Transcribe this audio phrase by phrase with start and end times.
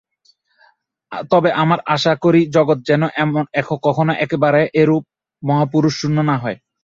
[1.31, 3.01] তবে আমরা আশা করি, জগৎ যেন
[3.87, 5.03] কখনও একেবারে এরূপ
[5.43, 6.57] মহাপুরুষশূন্য না হয়।